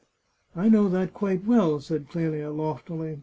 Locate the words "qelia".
2.09-2.49